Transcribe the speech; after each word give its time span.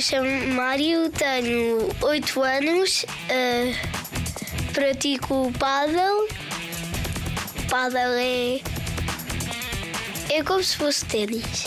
chamo 0.00 0.54
Mário, 0.54 1.10
tenho 1.10 1.88
8 2.00 2.42
anos, 2.42 3.04
uh, 3.04 4.72
pratico 4.72 5.52
paddle. 5.58 6.28
Paddle 7.68 8.18
é, 8.18 8.60
é 10.30 10.42
como 10.42 10.62
se 10.62 10.76
fosse 10.76 11.04
ténis. 11.06 11.64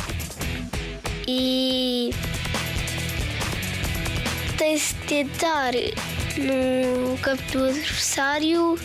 E 1.28 2.12
tem-se 4.58 4.94
de 4.96 5.24
tentar 5.24 5.74
no 6.38 7.18
campo 7.20 7.44
do 7.52 7.66
adversário 7.66 8.78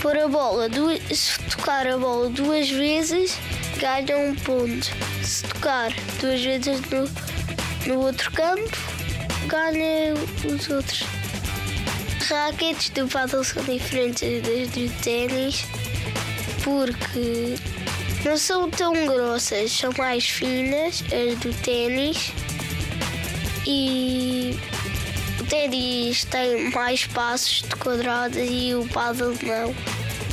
pôr 0.00 0.16
a 0.18 0.28
bola, 0.28 0.68
duas, 0.68 1.00
se 1.10 1.38
tocar 1.44 1.86
a 1.86 1.96
bola 1.96 2.28
duas 2.28 2.68
vezes, 2.68 3.38
ganha 3.78 4.18
um 4.18 4.34
ponto. 4.34 4.90
Se 5.22 5.44
tocar 5.44 5.92
duas 6.20 6.42
vezes 6.42 6.80
no, 6.90 7.08
no 7.86 8.00
outro 8.00 8.30
campo, 8.32 8.76
ganha 9.46 10.14
os 10.44 10.68
outros. 10.70 11.04
Raquetes 12.28 12.90
do 12.90 13.06
paddle 13.08 13.44
são 13.44 13.62
diferentes 13.64 14.42
das 14.42 14.70
do 14.70 15.02
ténis 15.02 15.66
porque 16.62 17.56
não 18.24 18.36
são 18.36 18.70
tão 18.70 18.94
grossas, 19.06 19.72
são 19.72 19.92
mais 19.98 20.24
finas 20.24 21.04
as 21.12 21.38
do 21.40 21.52
ténis 21.62 22.32
e 23.66 24.56
o 25.40 25.44
ténis 25.44 26.24
tem 26.24 26.70
mais 26.70 27.06
passos 27.06 27.62
de 27.62 27.76
quadrados 27.76 28.38
e 28.38 28.74
o 28.74 28.86
paddle 28.88 29.36
não. 29.42 29.74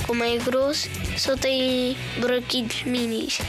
Como 0.05 0.23
é 0.23 0.37
grosso, 0.37 0.89
só 1.17 1.35
tem 1.35 1.97
buraquinhos 2.19 2.83
minis. 2.83 3.39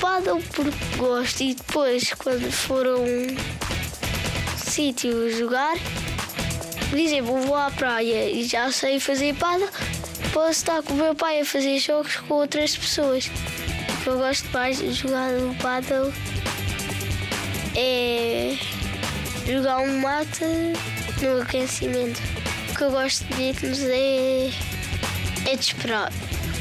Paddle 0.00 0.40
porque 0.54 0.96
gosto 0.96 1.42
e 1.42 1.54
depois 1.54 2.12
quando 2.14 2.50
for 2.50 2.86
a 2.86 2.96
um 2.96 3.26
sítio 4.56 5.30
jogar, 5.36 5.76
por 6.88 6.98
exemplo, 6.98 7.40
vou 7.42 7.56
à 7.56 7.70
praia 7.70 8.30
e 8.30 8.44
já 8.44 8.70
sei 8.70 9.00
fazer 9.00 9.34
paddle, 9.34 9.68
posso 10.32 10.50
estar 10.50 10.82
com 10.82 10.94
o 10.94 10.96
meu 10.96 11.14
pai 11.14 11.40
a 11.40 11.44
fazer 11.44 11.78
jogos 11.80 12.16
com 12.16 12.34
outras 12.34 12.76
pessoas. 12.76 13.30
Eu 14.06 14.18
gosto 14.18 14.48
mais 14.52 14.78
de 14.78 14.92
jogar 14.92 15.32
no 15.32 15.54
paddle 15.56 16.12
é 17.76 18.56
jogar 19.46 19.78
um 19.78 20.00
mate 20.00 20.44
no 21.20 21.42
aquecimento. 21.42 22.20
O 22.70 22.74
que 22.76 22.84
eu 22.84 22.90
gosto 22.90 23.24
de 23.34 23.42
irmos 23.42 23.82
é, 23.82 24.50
é 25.46 25.56
de 25.56 25.60
esperar. 25.60 26.12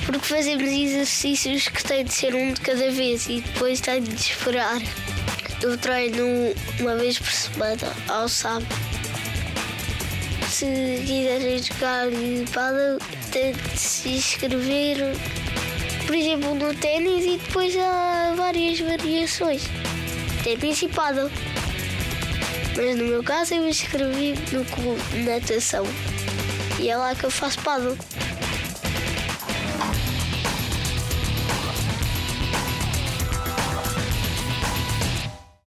Porque 0.08 0.26
fazemos 0.26 0.70
exercícios 0.70 1.68
que 1.68 1.84
têm 1.84 2.06
de 2.06 2.14
ser 2.14 2.34
um 2.34 2.54
de 2.54 2.62
cada 2.62 2.90
vez 2.90 3.28
e 3.28 3.42
depois 3.42 3.82
têm 3.82 4.02
de 4.02 4.16
esperar. 4.16 4.82
Eu 5.62 5.78
treino 5.78 6.24
uma 6.80 6.96
vez 6.96 7.20
por 7.20 7.30
semana, 7.30 7.94
ao 8.08 8.30
sábado. 8.30 8.66
Se 10.50 10.66
quiserem 11.06 11.62
jogar 11.62 12.08
paddle, 12.54 13.00
tem 13.32 13.52
de 13.52 13.78
se 13.78 14.10
inscrever, 14.10 14.98
por 16.06 16.16
exemplo, 16.16 16.56
no 16.56 16.74
ténis 16.74 17.26
e 17.26 17.38
depois 17.38 17.76
há 17.78 18.34
várias 18.38 18.80
variações. 18.80 19.64
Ténis 20.42 20.82
e 20.84 20.88
paddle. 20.88 21.30
Mas 22.78 22.96
no 22.96 23.04
meu 23.04 23.22
caso 23.24 23.56
eu 23.56 23.64
me 23.64 23.72
inscrevi 23.72 24.36
no 24.54 24.64
clube 24.64 25.02
de 25.12 25.24
natação. 25.24 25.86
E 26.80 26.90
é 26.90 26.96
lá 26.96 27.14
que 27.14 27.26
eu 27.26 27.30
faço 27.30 27.60
paddle. 27.60 27.98